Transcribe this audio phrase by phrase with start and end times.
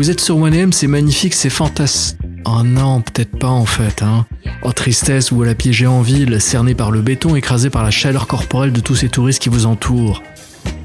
[0.00, 2.16] Vous êtes sur 1M, c'est magnifique, c'est fantastique.
[2.46, 4.24] Oh non, peut-être pas en fait, hein.
[4.62, 8.26] Oh tristesse, vous la piégez en ville, cerné par le béton, écrasé par la chaleur
[8.26, 10.22] corporelle de tous ces touristes qui vous entourent.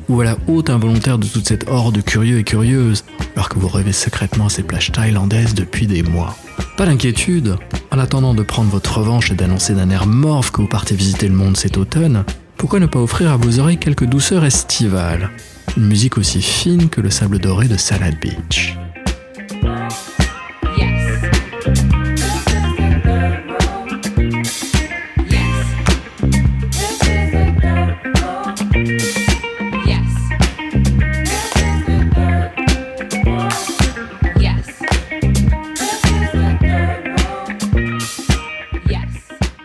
[0.10, 3.06] Ou à la haute involontaire de toute cette horde curieux et curieuse,
[3.38, 6.36] alors que vous rêvez secrètement à ces plages thaïlandaises depuis des mois?
[6.76, 7.56] Pas d'inquiétude,
[7.92, 11.30] en attendant de prendre votre revanche et d'annoncer d'un air morve que vous partez visiter
[11.30, 12.26] le monde cet automne,
[12.58, 15.30] pourquoi ne pas offrir à vos oreilles quelques douceurs estivales?
[15.78, 18.76] Une musique aussi fine que le sable doré de Salad Beach.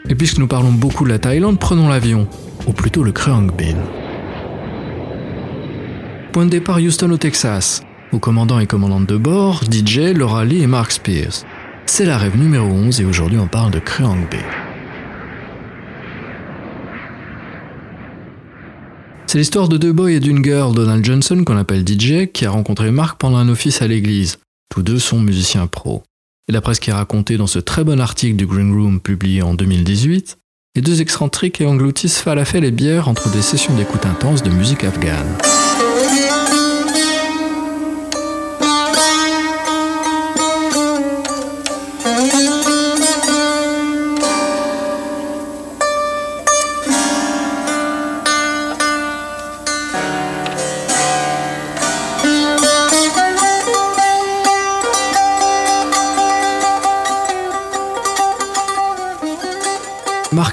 [0.09, 2.27] Et puisque nous parlons beaucoup de la Thaïlande, prenons l'avion,
[2.67, 3.77] ou plutôt le Kreang Bin.
[6.33, 7.83] Point de départ Houston au Texas.
[8.13, 11.45] Aux commandants et commandantes de bord, DJ, Laura Lee et Mark Spears.
[11.87, 14.39] C'est la rêve numéro 11 et aujourd'hui on parle de Kreang Bin.
[19.29, 22.51] C'est l'histoire de deux boys et d'une girl, Donald Johnson, qu'on appelle DJ, qui a
[22.51, 24.39] rencontré Mark pendant un office à l'église.
[24.71, 26.03] Tous deux sont musiciens pros.
[26.49, 29.43] Et d'après ce qui est raconté dans ce très bon article du Green Room publié
[29.43, 30.37] en 2018,
[30.75, 34.83] les deux excentriques et engloutissent falafel et bière entre des sessions d'écoute intense de musique
[34.83, 35.39] afghane.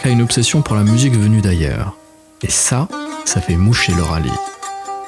[0.08, 1.97] A une obsession pour la musique venue d'ailleurs.
[2.41, 2.88] Et ça,
[3.25, 4.31] ça fait moucher le rallye.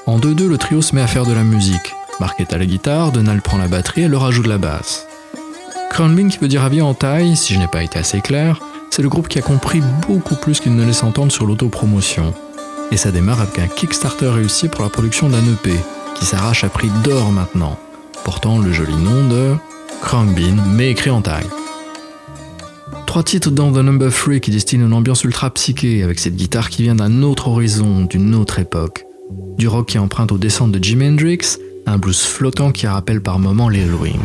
[0.05, 1.95] En 2-2, le trio se met à faire de la musique.
[2.19, 5.07] Marc est à la guitare, Donald prend la batterie et leur ajoute la basse.
[5.89, 8.59] Crownbin, qui veut dire avion en taille, si je n'ai pas été assez clair,
[8.89, 12.33] c'est le groupe qui a compris beaucoup plus qu'il ne laisse entendre sur l'autopromotion.
[12.91, 15.71] Et ça démarre avec un Kickstarter réussi pour la production d'un EP,
[16.15, 17.79] qui s'arrache à prix d'or maintenant,
[18.25, 19.55] portant le joli nom de
[20.01, 21.47] Crownbin, mais écrit en taille.
[23.09, 26.69] Trois titres dans The Number 3 qui destinent une ambiance ultra psyché avec cette guitare
[26.69, 29.03] qui vient d'un autre horizon, d'une autre époque.
[29.57, 33.39] Du rock qui emprunte aux descentes de Jimi Hendrix, un blues flottant qui rappelle par
[33.39, 34.19] moments les Wings.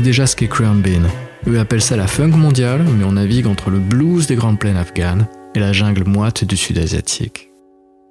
[0.00, 1.02] Déjà ce qu'est Crown Bin.
[1.46, 4.76] Eux appellent ça la funk mondiale, mais on navigue entre le blues des grandes plaines
[4.76, 7.50] afghanes et la jungle moite du sud asiatique.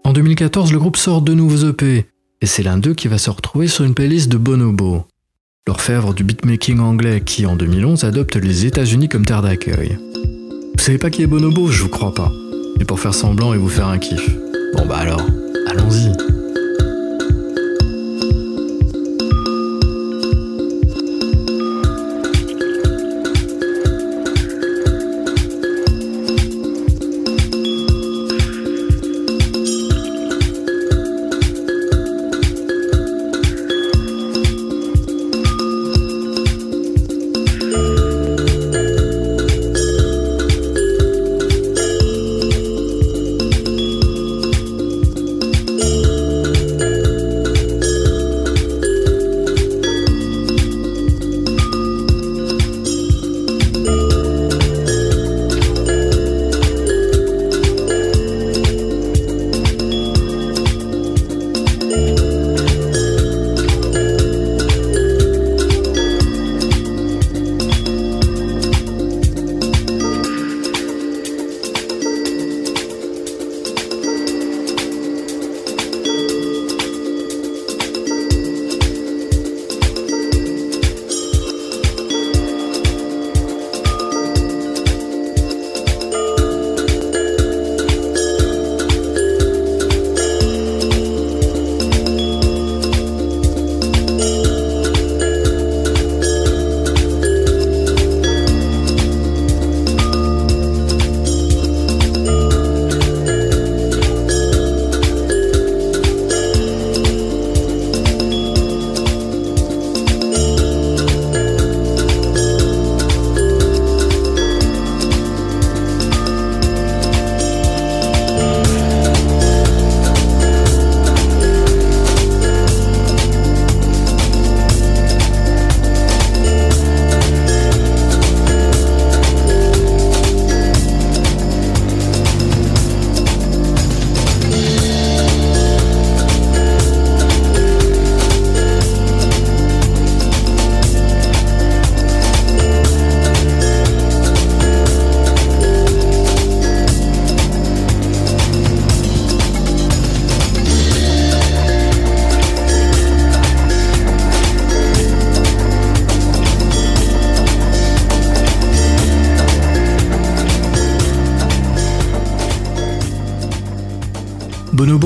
[0.05, 2.05] En 2014, le groupe sort deux nouveaux EP,
[2.41, 5.05] et c'est l'un d'eux qui va se retrouver sur une playlist de Bonobo.
[5.67, 9.97] l'orfèvre du beatmaking anglais qui, en 2011, adopte les États-Unis comme terre d'accueil.
[10.77, 11.67] Vous savez pas qui est Bonobo?
[11.67, 12.31] Je vous crois pas.
[12.79, 14.29] Et pour faire semblant et vous faire un kiff.
[14.75, 15.21] Bon bah alors,
[15.67, 16.11] allons-y.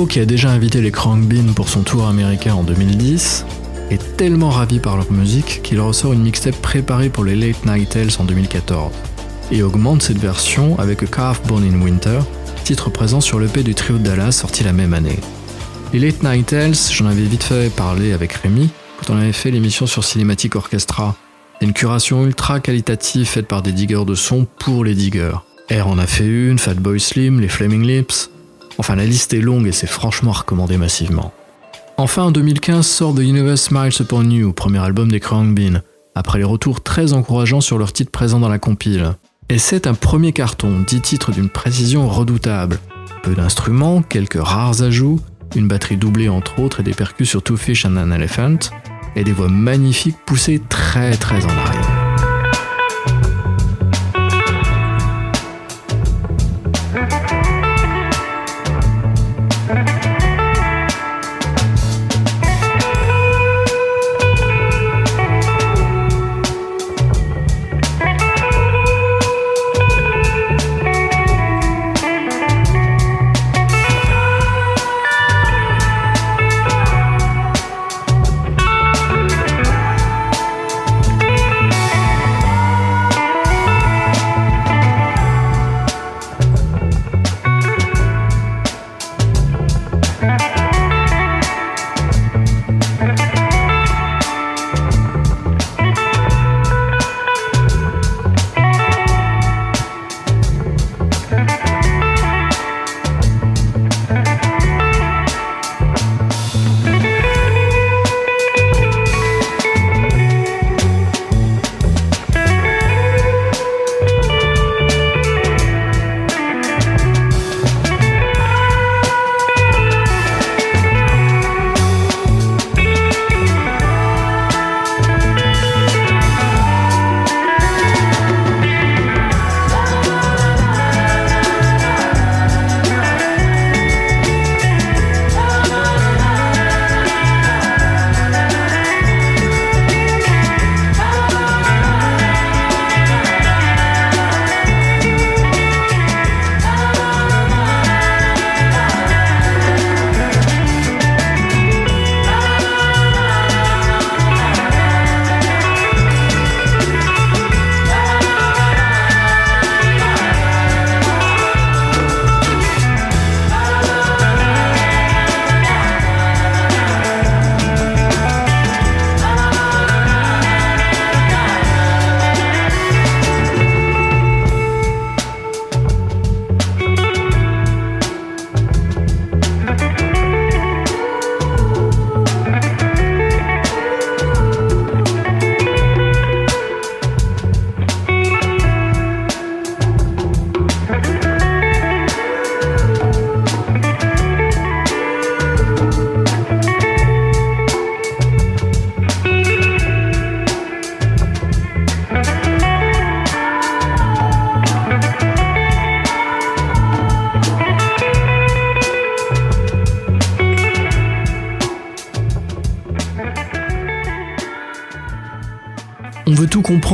[0.06, 3.46] Qui a déjà invité les Bean pour son tour américain en 2010,
[3.90, 7.90] est tellement ravi par leur musique qu'il ressort une mixtape préparée pour les Late Night
[7.90, 8.92] Tales en 2014
[9.52, 12.20] et augmente cette version avec A Calf Born in Winter,
[12.64, 15.20] titre présent sur l'EP du trio de Dallas sorti la même année.
[15.92, 18.70] Les Late Night Tales, j'en avais vite fait parler avec Rémi
[19.00, 21.16] quand on avait fait l'émission sur Cinematic Orchestra.
[21.60, 25.40] C'est une curation ultra qualitative faite par des diggers de son pour les diggers.
[25.72, 28.30] R en a fait une, Fatboy Slim, les Flaming Lips,
[28.78, 31.34] Enfin, la liste est longue et c'est franchement recommandé massivement.
[31.98, 35.82] Enfin, en 2015 sort The Universe Smiles Upon You, premier album des Krang Bean,
[36.14, 39.14] après les retours très encourageants sur leurs titres présents dans la compile.
[39.50, 42.80] Et c'est un premier carton, 10 titres d'une précision redoutable.
[43.24, 45.20] Peu d'instruments, quelques rares ajouts,
[45.56, 48.60] une batterie doublée entre autres et des percus sur Two Fish and an Elephant,
[49.16, 51.97] et des voix magnifiques poussées très très en arrière.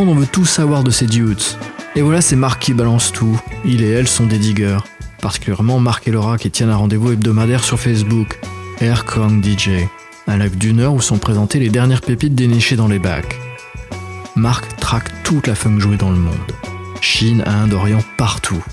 [0.07, 1.41] On veut tout savoir de ces dudes.
[1.95, 3.39] Et voilà, c'est Marc qui balance tout.
[3.65, 4.79] Il et elle sont des diggers.
[5.21, 8.39] Particulièrement Marc et Laura qui tiennent un rendez-vous hebdomadaire sur Facebook.
[8.81, 9.05] Air
[9.41, 9.69] DJ.
[10.27, 13.37] Un live d'une heure où sont présentées les dernières pépites dénichées dans les bacs.
[14.35, 16.33] Marc traque toute la funk jouée dans le monde.
[17.01, 18.63] Chine, Inde, Orient, partout.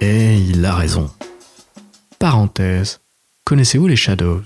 [0.00, 1.10] Et il a raison.
[2.18, 3.00] Parenthèse.
[3.44, 4.42] Connaissez-vous les Shadows?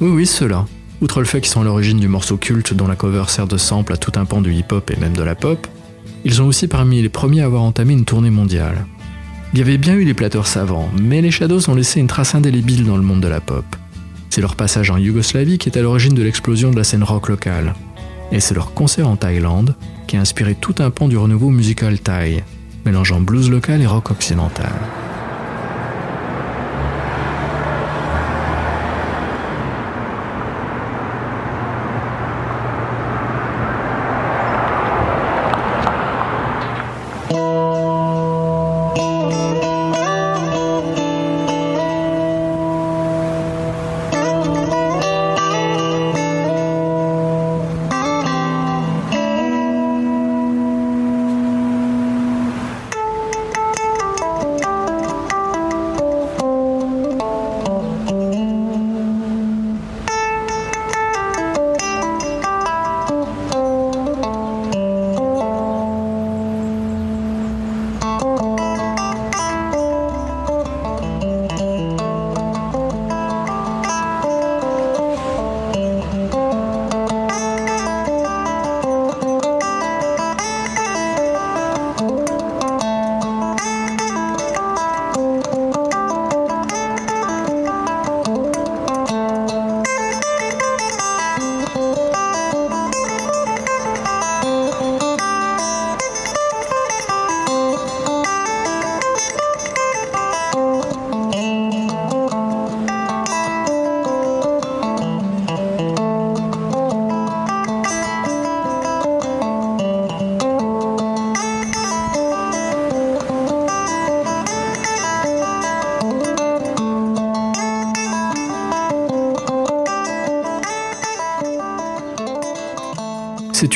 [0.00, 0.66] Oui, oui, ceux-là.
[1.00, 3.56] Outre le fait qu'ils sont à l'origine du morceau culte dont la cover sert de
[3.56, 5.66] sample à tout un pan du hip-hop et même de la pop,
[6.24, 8.86] ils sont aussi parmi les premiers à avoir entamé une tournée mondiale.
[9.52, 12.34] Il y avait bien eu des platteurs savants, mais les Shadows ont laissé une trace
[12.34, 13.64] indélébile dans le monde de la pop.
[14.28, 17.28] C'est leur passage en Yougoslavie qui est à l'origine de l'explosion de la scène rock
[17.28, 17.74] locale.
[18.32, 19.76] Et c'est leur concert en Thaïlande
[20.06, 22.44] qui a inspiré tout un pan du renouveau musical thaï,
[22.84, 24.72] mélangeant blues local et rock occidental.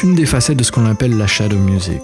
[0.02, 2.02] Une des facettes de ce qu'on appelle la shadow music.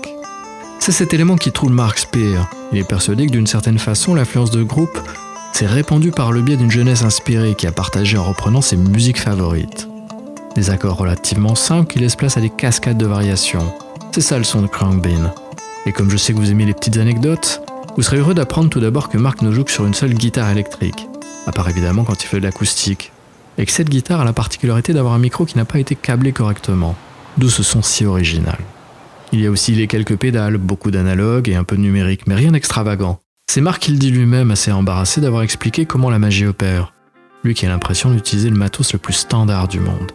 [0.79, 2.49] C'est cet élément qui trouve Mark Spear.
[2.73, 4.99] Il est persuadé que d'une certaine façon, l'influence de groupe
[5.53, 9.21] s'est répandue par le biais d'une jeunesse inspirée qui a partagé en reprenant ses musiques
[9.21, 9.89] favorites.
[10.55, 13.73] Des accords relativement simples qui laissent place à des cascades de variations.
[14.13, 15.33] C'est ça le son de Bean.
[15.87, 17.63] Et comme je sais que vous aimez les petites anecdotes,
[17.97, 20.51] vous serez heureux d'apprendre tout d'abord que Mark ne joue que sur une seule guitare
[20.51, 21.07] électrique,
[21.47, 23.13] à part évidemment quand il fait de l'acoustique,
[23.57, 26.33] et que cette guitare a la particularité d'avoir un micro qui n'a pas été câblé
[26.33, 26.95] correctement
[27.37, 28.59] d'où ce son si original.
[29.33, 32.35] Il y a aussi les quelques pédales, beaucoup d'analogues et un peu de numérique, mais
[32.35, 33.21] rien d'extravagant.
[33.51, 36.93] C'est Marc qui le dit lui-même, assez embarrassé d'avoir expliqué comment la magie opère.
[37.45, 40.13] Lui qui a l'impression d'utiliser le matos le plus standard du monde.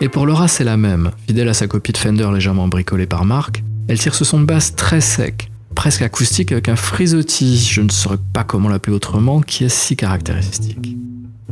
[0.00, 1.10] Et pour Laura, c'est la même.
[1.26, 4.46] Fidèle à sa copie de Fender légèrement bricolée par Marc, elle tire ce son de
[4.46, 9.40] basse très sec, presque acoustique avec un frisottis, je ne saurais pas comment l'appeler autrement,
[9.40, 10.96] qui est si caractéristique.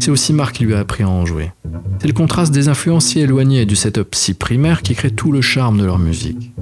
[0.01, 1.53] C'est aussi Marc qui lui a appris à en jouer.
[2.01, 5.41] C'est le contraste des influences si éloignées du setup si primaire qui crée tout le
[5.41, 6.53] charme de leur musique.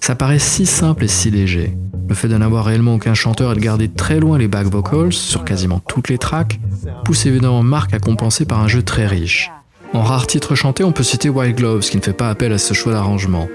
[0.00, 1.76] Ça paraît si simple et si léger.
[2.08, 5.12] Le fait de n'avoir réellement aucun chanteur et de garder très loin les back vocals
[5.12, 6.60] sur quasiment toutes les tracks
[7.04, 9.50] pousse évidemment Marc à compenser par un jeu très riche.
[9.92, 12.58] En rares titres chantés, on peut citer White Gloves qui ne fait pas appel à
[12.58, 13.48] ce choix d'arrangement.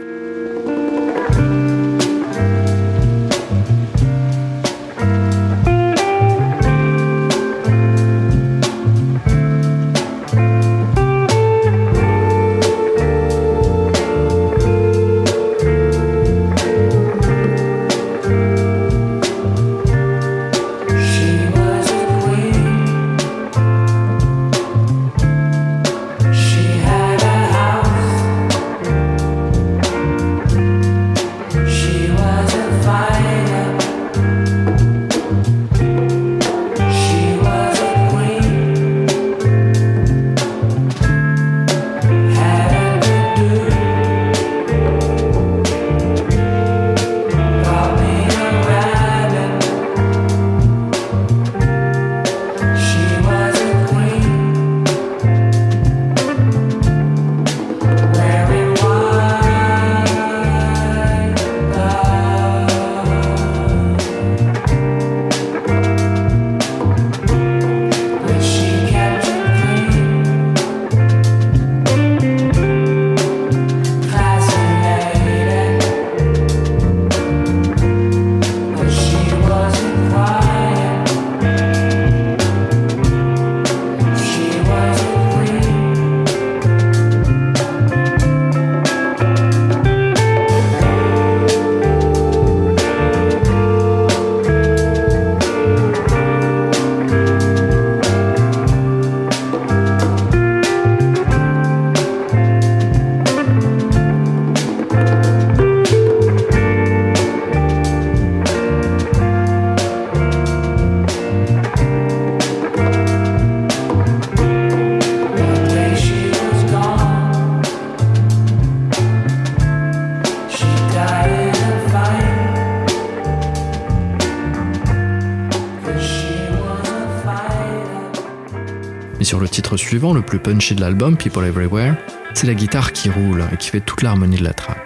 [129.78, 131.96] Suivant, le plus punchy de l'album, People Everywhere,
[132.34, 134.81] c'est la guitare qui roule et qui fait toute l'harmonie de la track.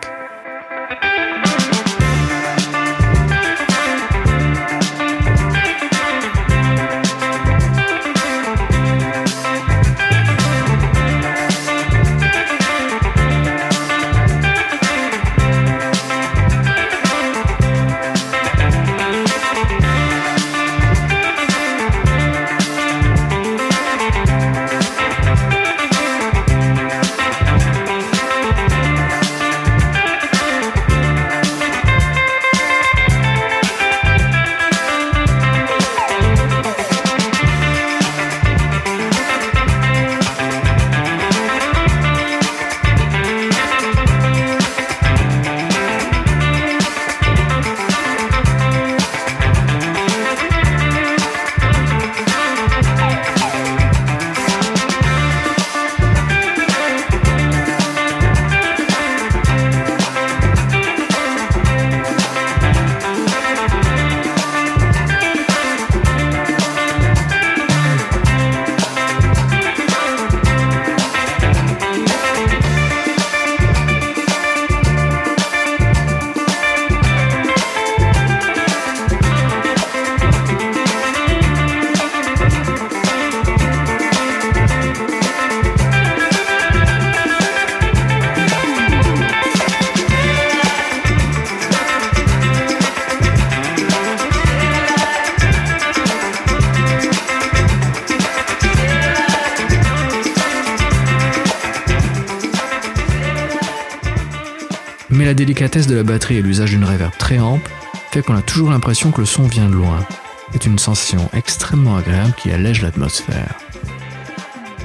[105.65, 107.71] Délicatesse de la batterie et l'usage d'une reverb très ample
[108.11, 110.05] fait qu'on a toujours l'impression que le son vient de loin.
[110.53, 113.55] C'est une sensation extrêmement agréable qui allège l'atmosphère.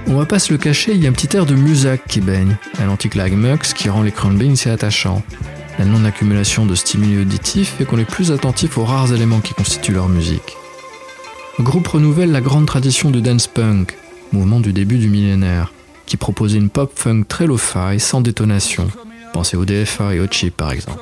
[0.07, 2.23] On va pas se le cacher, il y a un petit air de musac qui
[2.23, 5.23] baigne, un anti-clag mux qui rend les beans si attachants.
[5.79, 9.93] La non-accumulation de stimuli auditifs fait qu'on est plus attentif aux rares éléments qui constituent
[9.93, 10.57] leur musique.
[11.59, 13.99] Le groupe renouvelle la grande tradition de dance punk,
[14.33, 15.75] mouvement du début du millénaire,
[16.07, 18.89] qui proposait une pop funk très lo-fi sans détonation,
[19.33, 20.99] Pensez au DFA et au chip par exemple.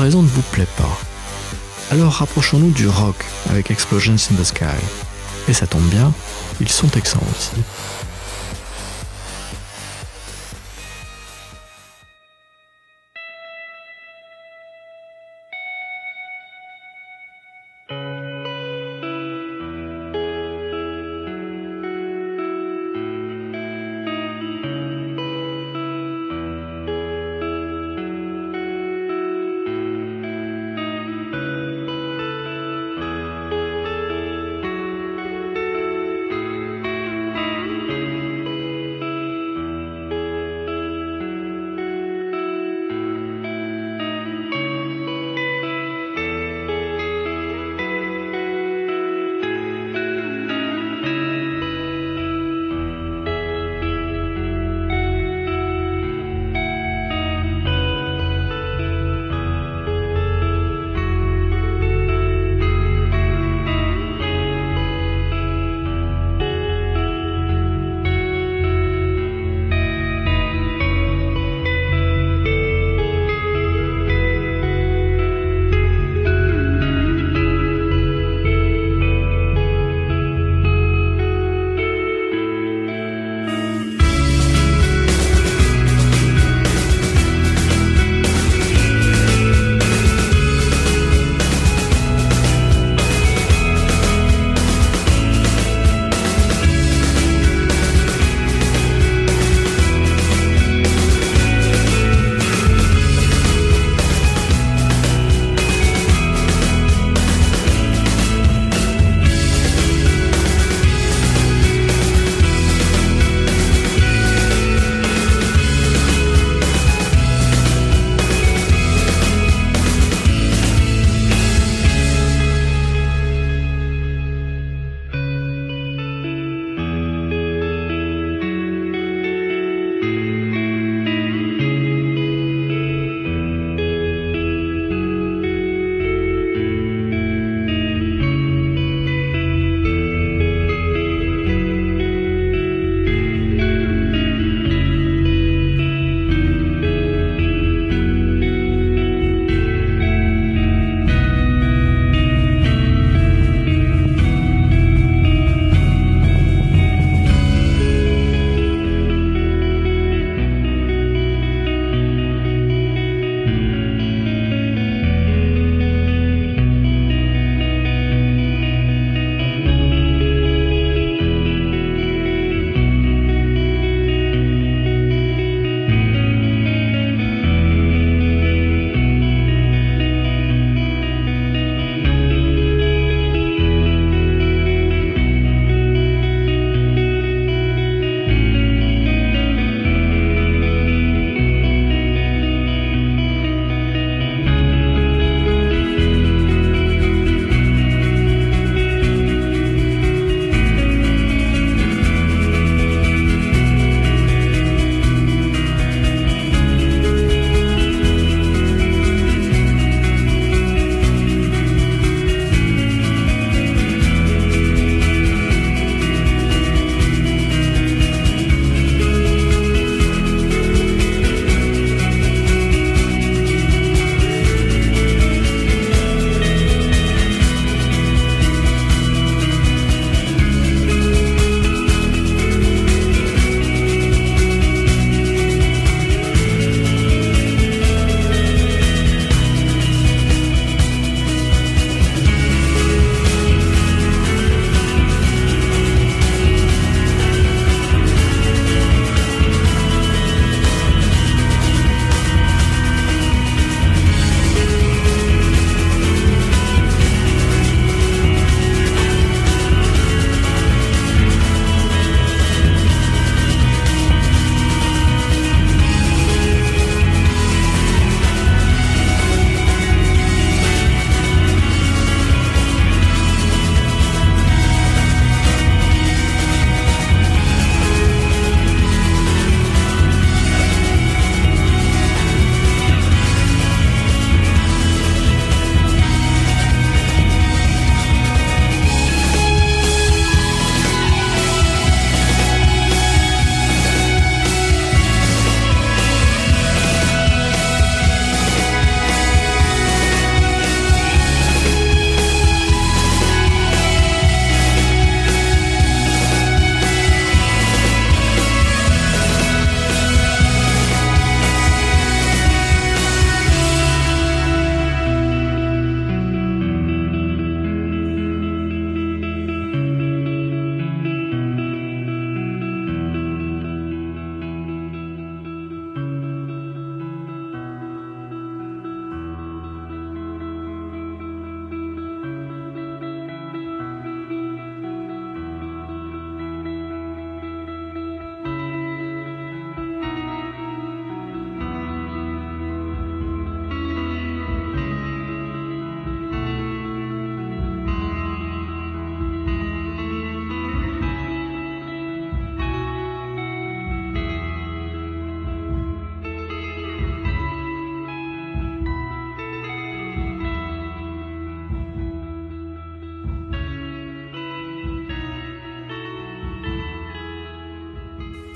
[0.00, 0.98] Comparaison ne vous plaît pas.
[1.90, 4.64] Alors rapprochons-nous du rock avec Explosions in the Sky.
[5.46, 6.10] Et ça tombe bien,
[6.58, 7.50] ils sont excellents aussi.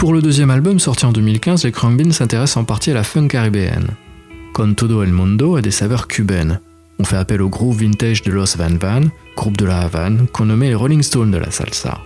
[0.04, 3.28] Pour le deuxième album sorti en 2015, les Khruangbin s'intéressent en partie à la funk
[3.28, 3.86] caribéenne.
[4.52, 6.60] Con Todo El Mundo a des saveurs cubaines.
[6.98, 10.44] On fait appel au groupe vintage de Los Van Van, groupe de la Havane, qu'on
[10.44, 12.02] nommait les Rolling Stones de la salsa.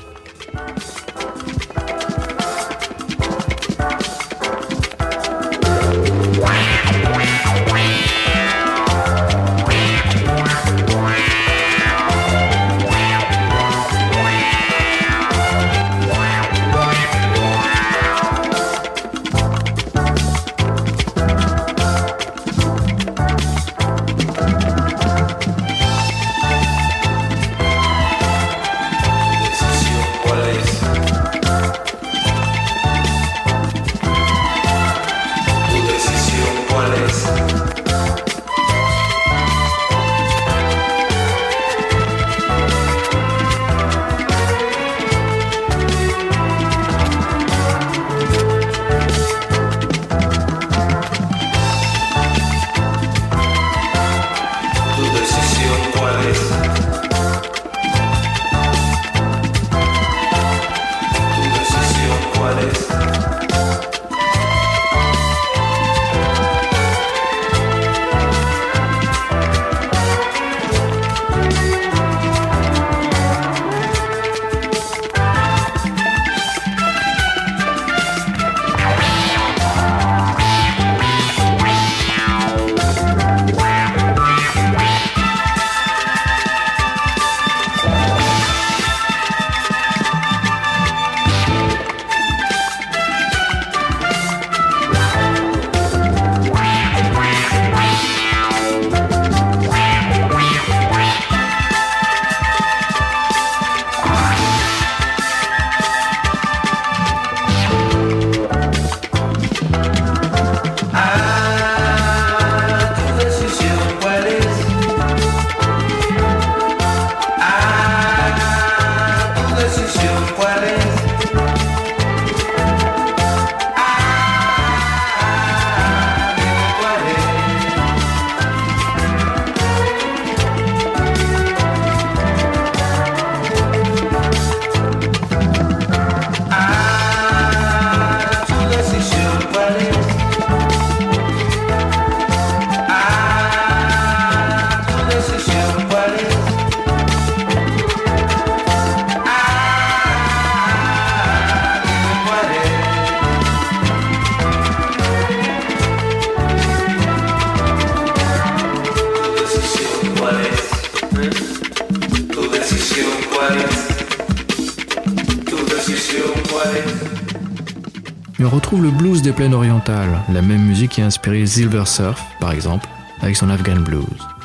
[169.39, 172.89] Le blues des plaines orientales, la même musique qui a inspiré Silver Surf, par exemple,
[173.21, 174.38] avec son Afghan Blues.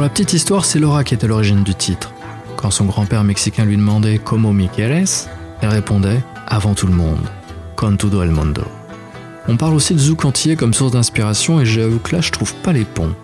[0.00, 2.12] La petite histoire, c'est Laura qui est à l'origine du titre.
[2.56, 5.28] Quand son grand-père mexicain lui demandait Como mi quieres,
[5.60, 7.28] elle répondait Avant tout le monde,
[7.76, 8.62] con todo el mundo.
[9.46, 12.54] On parle aussi de zouk entier comme source d'inspiration et j'avoue que là je trouve
[12.54, 13.14] pas les ponts.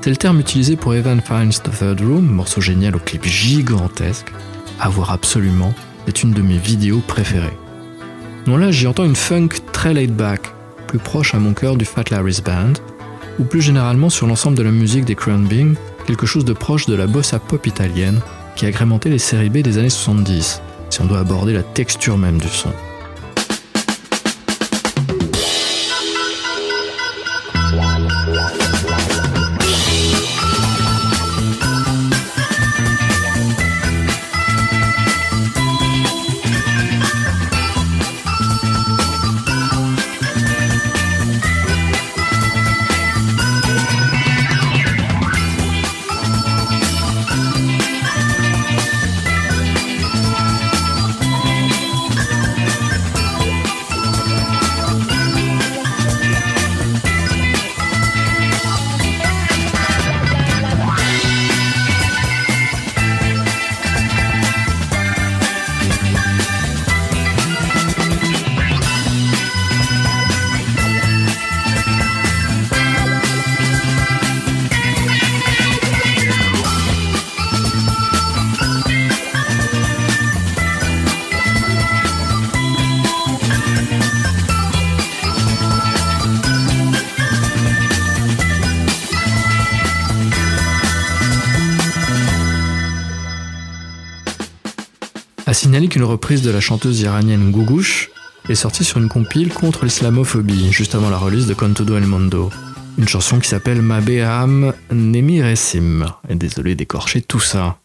[0.00, 4.32] C'est le terme utilisé pour Evan Fine's The Third Room, morceau génial au clip gigantesque,
[4.78, 5.74] à voir absolument,
[6.06, 7.58] c'est une de mes vidéos préférées.
[8.46, 10.52] Non là j'y entends une funk très laid back,
[10.86, 12.74] plus proche à mon cœur du Fat Larry's Band,
[13.38, 15.74] ou plus généralement sur l'ensemble de la musique des Crown Bing,
[16.06, 18.20] quelque chose de proche de la bossa pop italienne
[18.56, 22.38] qui agrémentait les séries B des années 70, si on doit aborder la texture même
[22.38, 22.72] du son.
[95.74, 98.10] Signaler qu'une reprise de la chanteuse iranienne Gougouche
[98.48, 102.48] est sortie sur une compile contre l'islamophobie, juste avant la release de Contodo El Mondo.
[102.96, 106.06] Une chanson qui s'appelle Mabeham Nemiresim.
[106.28, 107.78] Et désolé d'écorcher tout ça.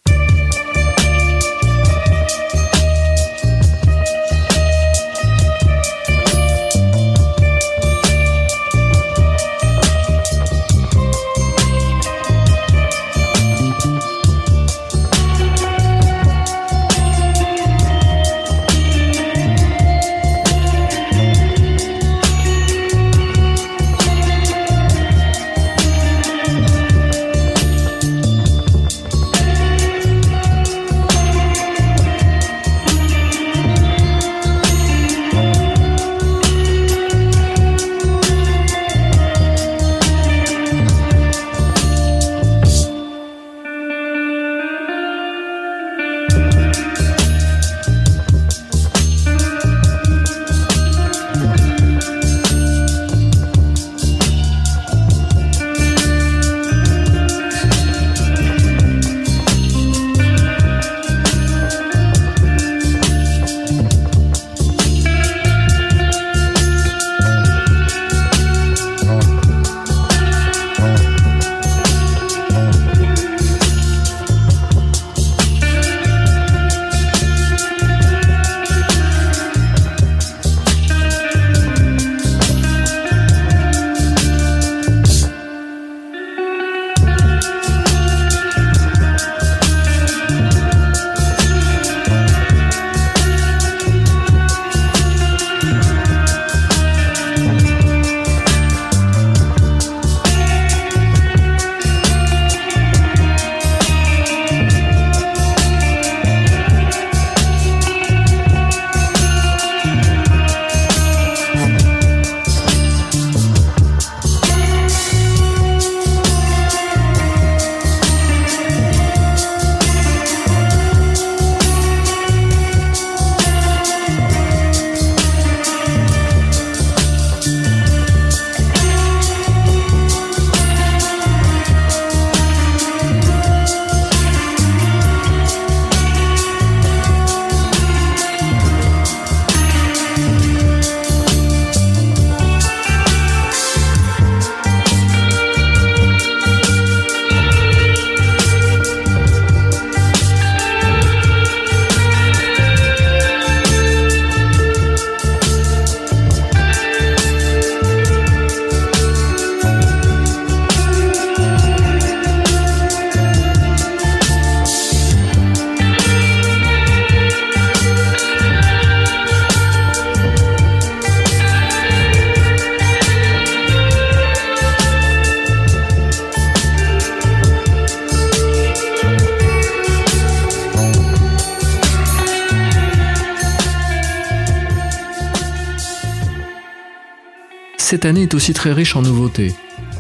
[187.90, 189.56] Cette année est aussi très riche en nouveautés.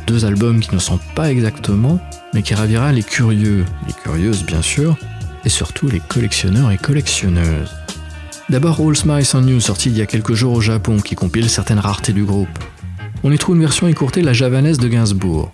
[0.05, 1.99] Deux albums qui ne sont pas exactement,
[2.35, 4.95] mais qui ravira les curieux, les curieuses bien sûr,
[5.43, 7.75] et surtout les collectionneurs et collectionneuses.
[8.47, 11.49] D'abord All Smiles on You, sorti il y a quelques jours au Japon, qui compile
[11.49, 12.59] certaines raretés du groupe.
[13.23, 15.51] On y trouve une version écourtée la javanaise de Gainsbourg.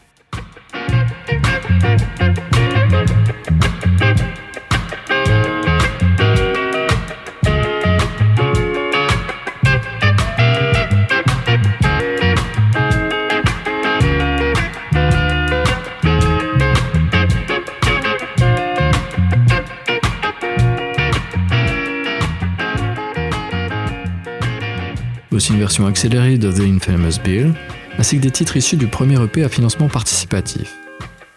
[25.50, 27.54] Une version accélérée de The Infamous Bill,
[27.98, 30.74] ainsi que des titres issus du premier EP à financement participatif.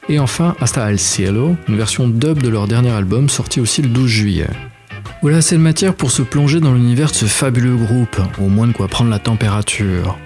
[0.09, 3.89] Et enfin, Hasta al Cielo, une version dub de leur dernier album sorti aussi le
[3.89, 4.51] 12 juillet.
[5.21, 8.69] Voilà assez de matière pour se plonger dans l'univers de ce fabuleux groupe, au moins
[8.69, 10.17] de quoi prendre la température.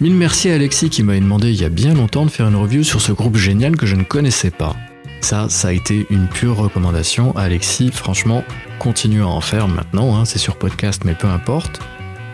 [0.00, 2.56] Mille merci à Alexis qui m'avait demandé il y a bien longtemps de faire une
[2.56, 4.76] review sur ce groupe génial que je ne connaissais pas.
[5.20, 7.36] Ça, ça a été une pure recommandation.
[7.36, 8.44] Alexis, franchement,
[8.78, 11.80] continue à en faire maintenant, hein, c'est sur podcast mais peu importe.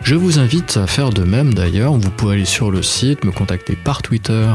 [0.05, 3.31] Je vous invite à faire de même d'ailleurs, vous pouvez aller sur le site, me
[3.31, 4.51] contacter par Twitter,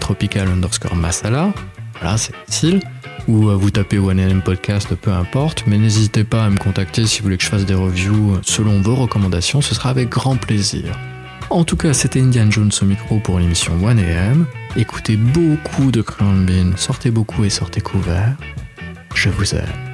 [0.00, 1.50] tropical underscore masala,
[1.98, 2.80] voilà c'est facile,
[3.26, 7.24] ou vous tapez OneLM Podcast, peu importe, mais n'hésitez pas à me contacter si vous
[7.24, 10.94] voulez que je fasse des reviews selon vos recommandations, ce sera avec grand plaisir.
[11.48, 14.44] En tout cas, c'était Indian Jones au micro pour l'émission 1AM.
[14.76, 18.36] Écoutez beaucoup de Crown sortez beaucoup et sortez couverts.
[19.14, 19.93] Je vous aime.